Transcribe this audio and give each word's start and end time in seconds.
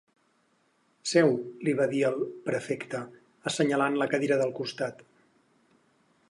Seu 1.11 1.27
—li 1.65 1.75
va 1.81 1.87
dir 1.91 2.01
el 2.09 2.17
prefecte, 2.47 3.03
assenyalant 3.53 3.99
la 4.03 4.09
cadira 4.15 4.39
del 4.41 4.57
costat. 4.63 5.07